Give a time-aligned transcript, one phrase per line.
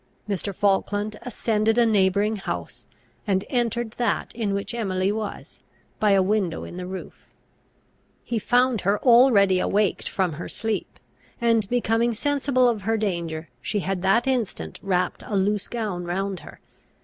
[0.27, 0.51] Mr.
[0.51, 2.87] Falkland ascended a neighbouring house,
[3.27, 5.59] and entered that in which Emily was,
[5.99, 7.27] by a window in the roof.
[8.23, 10.99] He found her already awaked from her sleep;
[11.39, 16.39] and, becoming sensible of her danger, she had that instant wrapped a loose gown round
[16.39, 16.59] her.